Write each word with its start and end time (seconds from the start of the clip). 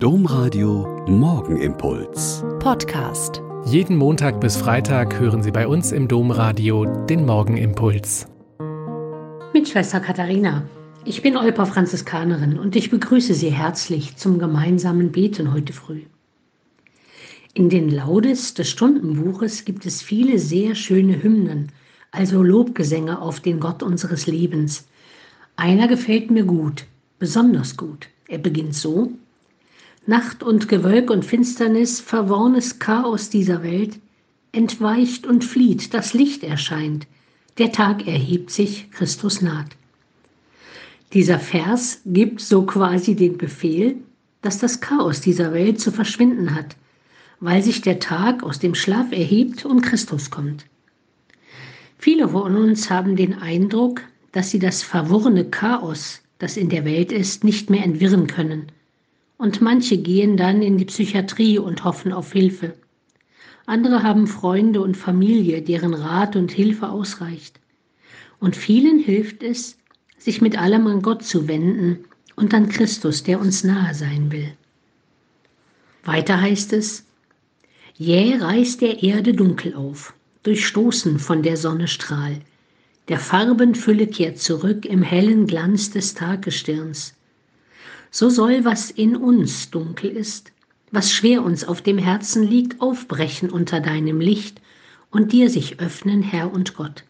Domradio 0.00 1.04
Morgenimpuls. 1.08 2.44
Podcast. 2.60 3.42
Jeden 3.64 3.96
Montag 3.96 4.40
bis 4.40 4.56
Freitag 4.56 5.18
hören 5.18 5.42
Sie 5.42 5.50
bei 5.50 5.66
uns 5.66 5.90
im 5.90 6.06
Domradio 6.06 6.84
den 7.06 7.26
Morgenimpuls. 7.26 8.28
Mit 9.52 9.68
Schwester 9.68 9.98
Katharina. 9.98 10.62
Ich 11.04 11.20
bin 11.20 11.36
Olpa 11.36 11.66
Franziskanerin 11.66 12.60
und 12.60 12.76
ich 12.76 12.90
begrüße 12.90 13.34
Sie 13.34 13.50
herzlich 13.50 14.14
zum 14.14 14.38
gemeinsamen 14.38 15.10
Beten 15.10 15.52
heute 15.52 15.72
früh. 15.72 16.02
In 17.54 17.68
den 17.68 17.90
Laudes 17.90 18.54
des 18.54 18.70
Stundenbuches 18.70 19.64
gibt 19.64 19.84
es 19.84 20.00
viele 20.00 20.38
sehr 20.38 20.76
schöne 20.76 21.20
Hymnen, 21.24 21.72
also 22.12 22.44
Lobgesänge 22.44 23.20
auf 23.20 23.40
den 23.40 23.58
Gott 23.58 23.82
unseres 23.82 24.28
Lebens. 24.28 24.86
Einer 25.56 25.88
gefällt 25.88 26.30
mir 26.30 26.44
gut, 26.44 26.86
besonders 27.18 27.76
gut. 27.76 28.06
Er 28.28 28.38
beginnt 28.38 28.76
so. 28.76 29.10
Nacht 30.08 30.42
und 30.42 30.68
Gewölk 30.68 31.10
und 31.10 31.22
Finsternis, 31.22 32.00
verworrnes 32.00 32.78
Chaos 32.78 33.28
dieser 33.28 33.62
Welt, 33.62 33.98
entweicht 34.52 35.26
und 35.26 35.44
flieht, 35.44 35.92
das 35.92 36.14
Licht 36.14 36.42
erscheint, 36.42 37.06
der 37.58 37.72
Tag 37.72 38.06
erhebt 38.06 38.50
sich, 38.50 38.90
Christus 38.90 39.42
naht. 39.42 39.76
Dieser 41.12 41.38
Vers 41.38 42.00
gibt 42.06 42.40
so 42.40 42.62
quasi 42.62 43.16
den 43.16 43.36
Befehl, 43.36 43.96
dass 44.40 44.58
das 44.58 44.80
Chaos 44.80 45.20
dieser 45.20 45.52
Welt 45.52 45.78
zu 45.78 45.92
verschwinden 45.92 46.54
hat, 46.54 46.74
weil 47.40 47.62
sich 47.62 47.82
der 47.82 47.98
Tag 47.98 48.42
aus 48.42 48.58
dem 48.58 48.74
Schlaf 48.74 49.12
erhebt 49.12 49.66
und 49.66 49.82
Christus 49.82 50.30
kommt. 50.30 50.64
Viele 51.98 52.30
von 52.30 52.56
uns 52.56 52.88
haben 52.88 53.14
den 53.14 53.34
Eindruck, 53.34 54.00
dass 54.32 54.48
sie 54.48 54.58
das 54.58 54.82
verworrene 54.82 55.44
Chaos, 55.44 56.22
das 56.38 56.56
in 56.56 56.70
der 56.70 56.86
Welt 56.86 57.12
ist, 57.12 57.44
nicht 57.44 57.68
mehr 57.68 57.84
entwirren 57.84 58.26
können 58.26 58.72
und 59.38 59.60
manche 59.62 59.96
gehen 59.96 60.36
dann 60.36 60.62
in 60.62 60.76
die 60.76 60.84
Psychiatrie 60.84 61.58
und 61.58 61.84
hoffen 61.84 62.12
auf 62.12 62.32
Hilfe. 62.32 62.74
Andere 63.66 64.02
haben 64.02 64.26
Freunde 64.26 64.80
und 64.80 64.96
Familie, 64.96 65.62
deren 65.62 65.94
Rat 65.94 66.36
und 66.36 66.50
Hilfe 66.50 66.88
ausreicht. 66.88 67.60
Und 68.40 68.56
vielen 68.56 68.98
hilft 68.98 69.42
es, 69.42 69.78
sich 70.18 70.40
mit 70.40 70.58
allem 70.60 70.86
an 70.88 71.02
Gott 71.02 71.22
zu 71.22 71.46
wenden 71.48 72.04
und 72.34 72.52
an 72.52 72.68
Christus, 72.68 73.22
der 73.22 73.40
uns 73.40 73.62
nahe 73.64 73.94
sein 73.94 74.32
will. 74.32 74.52
Weiter 76.04 76.40
heißt 76.40 76.72
es, 76.72 77.04
jäh 77.96 78.36
reißt 78.36 78.80
der 78.80 79.02
Erde 79.02 79.34
dunkel 79.34 79.74
auf, 79.74 80.14
durchstoßen 80.42 81.18
von 81.18 81.42
der 81.42 81.56
Sonne 81.56 81.86
Strahl. 81.86 82.40
Der 83.08 83.20
Farbenfülle 83.20 84.06
kehrt 84.06 84.38
zurück 84.38 84.84
im 84.84 85.02
hellen 85.02 85.46
Glanz 85.46 85.90
des 85.90 86.14
Tagessterns 86.14 87.14
so 88.10 88.30
soll, 88.30 88.64
was 88.64 88.90
in 88.90 89.16
uns 89.16 89.70
dunkel 89.70 90.10
ist, 90.10 90.52
was 90.90 91.12
schwer 91.12 91.44
uns 91.44 91.64
auf 91.64 91.82
dem 91.82 91.98
Herzen 91.98 92.42
liegt, 92.42 92.80
aufbrechen 92.80 93.50
unter 93.50 93.80
deinem 93.80 94.20
Licht 94.20 94.60
und 95.10 95.32
dir 95.32 95.50
sich 95.50 95.80
öffnen, 95.80 96.22
Herr 96.22 96.52
und 96.52 96.74
Gott. 96.74 97.04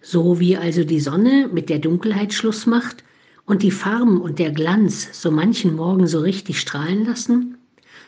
So 0.00 0.38
wie 0.40 0.56
also 0.56 0.84
die 0.84 1.00
Sonne 1.00 1.48
mit 1.52 1.68
der 1.70 1.78
Dunkelheit 1.78 2.32
Schluss 2.32 2.66
macht 2.66 3.04
und 3.46 3.62
die 3.62 3.70
Farben 3.70 4.20
und 4.20 4.38
der 4.38 4.50
Glanz 4.50 5.08
so 5.12 5.30
manchen 5.30 5.74
Morgen 5.76 6.06
so 6.06 6.20
richtig 6.20 6.60
strahlen 6.60 7.04
lassen, 7.06 7.56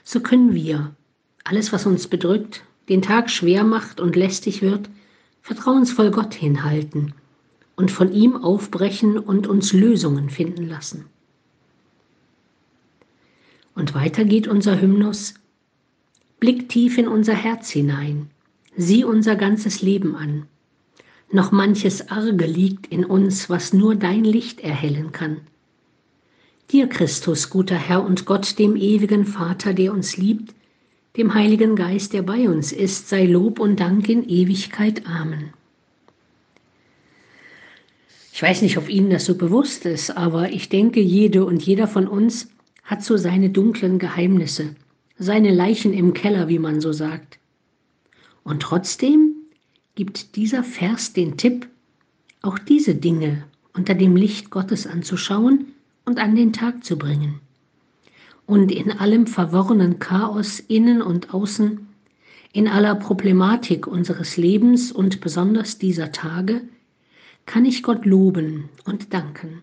so 0.05 0.20
können 0.20 0.55
wir 0.55 0.94
alles, 1.44 1.72
was 1.72 1.86
uns 1.86 2.08
bedrückt, 2.08 2.62
den 2.89 3.02
Tag 3.02 3.30
schwer 3.30 3.64
macht 3.64 4.00
und 4.00 4.17
lästig 4.17 4.62
wird, 4.62 4.89
vertrauensvoll 5.42 6.11
Gott 6.11 6.34
hinhalten 6.34 7.14
und 7.77 7.91
von 7.91 8.12
ihm 8.12 8.36
aufbrechen 8.36 9.19
und 9.19 9.47
uns 9.47 9.72
Lösungen 9.72 10.28
finden 10.28 10.69
lassen. 10.69 11.06
Und 13.77 13.95
weiter 13.95 14.25
geht 14.25 14.49
unser 14.49 14.81
Hymnus. 14.81 15.35
Blick 16.41 16.69
tief 16.69 16.99
in 16.99 17.07
unser 17.07 17.35
Herz 17.35 17.71
hinein, 17.71 18.31
sieh 18.77 19.05
unser 19.05 19.37
ganzes 19.37 19.83
Leben 19.83 20.17
an. 20.17 20.47
Noch 21.31 21.53
manches 21.53 22.11
Arge 22.11 22.47
liegt 22.47 22.86
in 22.86 23.05
uns, 23.05 23.51
was 23.51 23.73
nur 23.73 23.95
dein 23.95 24.25
Licht 24.25 24.61
erhellen 24.61 25.13
kann. 25.13 25.42
Dir, 26.70 26.89
Christus, 26.89 27.51
guter 27.51 27.77
Herr 27.77 28.05
und 28.05 28.25
Gott, 28.25 28.59
dem 28.59 28.77
ewigen 28.77 29.27
Vater, 29.27 29.75
der 29.75 29.92
uns 29.92 30.17
liebt, 30.17 30.55
dem 31.17 31.35
Heiligen 31.35 31.77
Geist, 31.77 32.13
der 32.13 32.23
bei 32.23 32.48
uns 32.48 32.73
ist, 32.73 33.09
sei 33.09 33.27
Lob 33.27 33.59
und 33.59 33.79
Dank 33.79 34.09
in 34.09 34.27
Ewigkeit. 34.29 35.07
Amen. 35.07 35.53
Ich 38.33 38.42
weiß 38.42 38.63
nicht, 38.63 38.79
ob 38.79 38.89
Ihnen 38.89 39.11
das 39.11 39.27
so 39.27 39.35
bewusst 39.35 39.85
ist, 39.85 40.17
aber 40.17 40.51
ich 40.51 40.69
denke, 40.69 41.01
jede 41.01 41.45
und 41.45 41.63
jeder 41.63 41.89
von 41.89 42.07
uns 42.09 42.48
hat 42.86 43.05
so 43.05 43.17
seine 43.17 43.51
dunklen 43.51 43.98
Geheimnisse, 43.98 44.74
seine 45.19 45.52
Leichen 45.52 45.92
im 45.92 46.14
Keller, 46.14 46.48
wie 46.48 46.61
man 46.61 46.80
so 46.80 46.92
sagt. 46.92 47.39
Und 48.45 48.63
trotzdem 48.63 49.35
gibt 49.97 50.36
dieser 50.36 50.63
Vers 50.63 51.13
den 51.13 51.36
Tipp, 51.36 51.69
auch 52.42 52.58
diese 52.58 52.95
Dinge 52.95 53.45
unter 53.74 53.95
dem 53.95 54.14
Licht 54.17 54.51
Gottes 54.51 54.86
anzuschauen 54.86 55.73
und 56.05 56.19
an 56.19 56.36
den 56.36 56.52
Tag 56.52 56.85
zu 56.85 56.97
bringen. 56.97 57.41
Und 58.47 58.70
in 58.70 58.92
allem 58.92 59.27
verworrenen 59.27 59.98
Chaos 59.98 60.61
innen 60.61 61.03
und 61.03 61.35
außen, 61.35 61.89
in 62.53 62.68
aller 62.68 62.95
Problematik 62.95 63.89
unseres 63.89 64.36
Lebens 64.36 64.92
und 64.92 65.20
besonders 65.20 65.79
dieser 65.79 66.13
Tage, 66.13 66.63
kann 67.45 67.64
ich 67.64 67.83
Gott 67.83 68.07
loben 68.07 68.68
und 68.85 69.13
danken, 69.13 69.63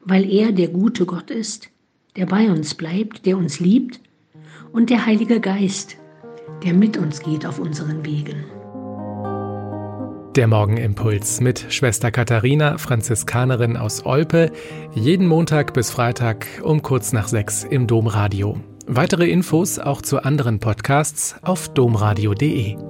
weil 0.00 0.30
er 0.30 0.52
der 0.52 0.68
gute 0.68 1.04
Gott 1.04 1.30
ist, 1.30 1.70
der 2.16 2.26
bei 2.26 2.50
uns 2.50 2.74
bleibt, 2.74 3.26
der 3.26 3.36
uns 3.36 3.60
liebt 3.60 4.00
und 4.72 4.90
der 4.90 5.06
Heilige 5.06 5.40
Geist, 5.40 5.96
der 6.64 6.74
mit 6.74 6.96
uns 6.96 7.20
geht 7.20 7.46
auf 7.46 7.58
unseren 7.58 8.04
Wegen. 8.04 8.44
Der 10.36 10.46
Morgenimpuls 10.46 11.40
mit 11.40 11.66
Schwester 11.70 12.12
Katharina, 12.12 12.78
Franziskanerin 12.78 13.76
aus 13.76 14.06
Olpe, 14.06 14.52
jeden 14.94 15.26
Montag 15.26 15.74
bis 15.74 15.90
Freitag 15.90 16.46
um 16.62 16.82
kurz 16.82 17.12
nach 17.12 17.26
sechs 17.26 17.64
im 17.64 17.88
Domradio. 17.88 18.60
Weitere 18.86 19.28
Infos 19.28 19.80
auch 19.80 20.02
zu 20.02 20.22
anderen 20.22 20.60
Podcasts 20.60 21.34
auf 21.42 21.68
domradio.de. 21.74 22.89